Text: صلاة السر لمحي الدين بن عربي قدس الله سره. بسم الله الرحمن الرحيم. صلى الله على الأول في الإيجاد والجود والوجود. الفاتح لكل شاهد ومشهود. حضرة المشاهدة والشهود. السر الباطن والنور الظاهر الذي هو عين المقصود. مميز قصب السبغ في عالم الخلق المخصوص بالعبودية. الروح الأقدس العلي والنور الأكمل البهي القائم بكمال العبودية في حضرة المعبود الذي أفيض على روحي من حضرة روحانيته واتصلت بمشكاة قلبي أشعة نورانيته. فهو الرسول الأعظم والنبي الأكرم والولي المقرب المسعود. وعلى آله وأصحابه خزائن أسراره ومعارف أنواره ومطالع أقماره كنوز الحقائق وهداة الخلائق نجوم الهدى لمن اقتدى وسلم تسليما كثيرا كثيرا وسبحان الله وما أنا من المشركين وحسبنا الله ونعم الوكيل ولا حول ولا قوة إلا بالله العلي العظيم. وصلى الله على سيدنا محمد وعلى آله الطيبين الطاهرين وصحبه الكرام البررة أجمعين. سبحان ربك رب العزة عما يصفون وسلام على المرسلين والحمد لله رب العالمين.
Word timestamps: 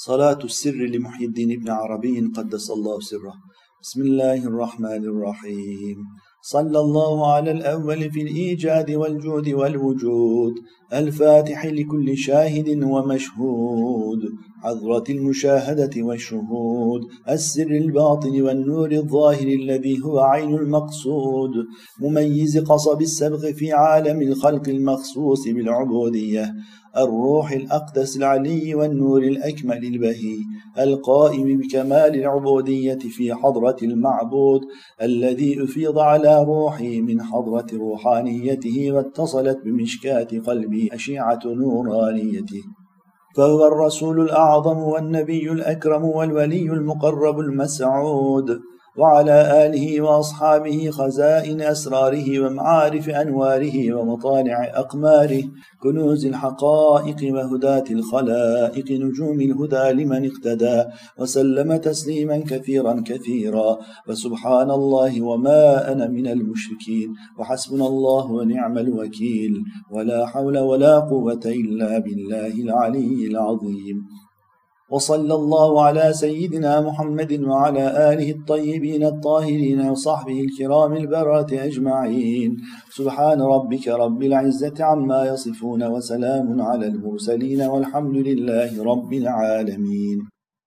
صلاة 0.00 0.38
السر 0.44 0.74
لمحي 0.74 1.24
الدين 1.24 1.60
بن 1.60 1.70
عربي 1.70 2.20
قدس 2.36 2.70
الله 2.70 3.00
سره. 3.00 3.34
بسم 3.82 4.02
الله 4.02 4.44
الرحمن 4.44 5.04
الرحيم. 5.04 5.96
صلى 6.42 6.78
الله 6.78 7.32
على 7.32 7.50
الأول 7.50 8.10
في 8.10 8.22
الإيجاد 8.22 8.90
والجود 8.90 9.48
والوجود. 9.48 10.52
الفاتح 10.92 11.66
لكل 11.66 12.16
شاهد 12.16 12.82
ومشهود. 12.82 14.18
حضرة 14.62 15.04
المشاهدة 15.10 16.02
والشهود. 16.02 17.00
السر 17.28 17.70
الباطن 17.70 18.42
والنور 18.42 18.92
الظاهر 18.92 19.48
الذي 19.48 20.00
هو 20.04 20.18
عين 20.20 20.54
المقصود. 20.54 21.50
مميز 22.00 22.58
قصب 22.58 23.02
السبغ 23.02 23.52
في 23.52 23.72
عالم 23.72 24.22
الخلق 24.22 24.68
المخصوص 24.68 25.48
بالعبودية. 25.48 26.54
الروح 26.98 27.52
الأقدس 27.52 28.16
العلي 28.16 28.74
والنور 28.74 29.22
الأكمل 29.22 29.84
البهي 29.84 30.36
القائم 30.78 31.58
بكمال 31.58 32.14
العبودية 32.14 32.98
في 32.98 33.34
حضرة 33.34 33.76
المعبود 33.82 34.60
الذي 35.02 35.64
أفيض 35.64 35.98
على 35.98 36.44
روحي 36.44 37.00
من 37.00 37.22
حضرة 37.22 37.66
روحانيته 37.72 38.92
واتصلت 38.92 39.58
بمشكاة 39.64 40.28
قلبي 40.46 40.88
أشعة 40.92 41.40
نورانيته. 41.44 42.62
فهو 43.36 43.66
الرسول 43.66 44.20
الأعظم 44.20 44.78
والنبي 44.78 45.52
الأكرم 45.52 46.04
والولي 46.04 46.62
المقرب 46.62 47.40
المسعود. 47.40 48.60
وعلى 48.98 49.66
آله 49.66 50.00
وأصحابه 50.00 50.90
خزائن 50.90 51.60
أسراره 51.60 52.40
ومعارف 52.40 53.08
أنواره 53.08 53.94
ومطالع 53.94 54.72
أقماره 54.74 55.42
كنوز 55.82 56.26
الحقائق 56.26 57.34
وهداة 57.34 57.84
الخلائق 57.90 58.90
نجوم 58.90 59.40
الهدى 59.40 60.02
لمن 60.02 60.30
اقتدى 60.30 60.84
وسلم 61.18 61.76
تسليما 61.76 62.38
كثيرا 62.38 63.02
كثيرا 63.06 63.78
وسبحان 64.08 64.70
الله 64.70 65.22
وما 65.22 65.92
أنا 65.92 66.08
من 66.08 66.26
المشركين 66.26 67.08
وحسبنا 67.38 67.86
الله 67.86 68.32
ونعم 68.32 68.78
الوكيل 68.78 69.52
ولا 69.90 70.26
حول 70.26 70.58
ولا 70.58 70.98
قوة 70.98 71.44
إلا 71.46 71.98
بالله 71.98 72.52
العلي 72.66 73.26
العظيم. 73.26 73.96
وصلى 74.90 75.34
الله 75.34 75.82
على 75.82 76.12
سيدنا 76.12 76.80
محمد 76.80 77.32
وعلى 77.44 78.12
آله 78.12 78.30
الطيبين 78.30 79.04
الطاهرين 79.04 79.80
وصحبه 79.90 80.40
الكرام 80.40 80.92
البررة 80.96 81.50
أجمعين. 81.52 82.56
سبحان 82.90 83.40
ربك 83.42 83.88
رب 83.88 84.22
العزة 84.22 84.74
عما 84.80 85.24
يصفون 85.26 85.84
وسلام 85.84 86.62
على 86.62 86.86
المرسلين 86.86 87.62
والحمد 87.62 88.16
لله 88.16 88.84
رب 88.84 89.12
العالمين. 89.12 90.37